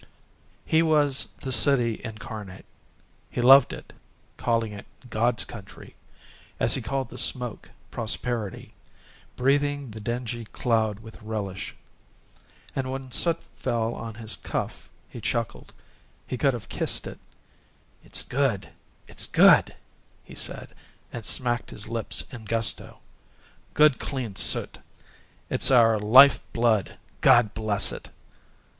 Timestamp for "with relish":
11.01-11.75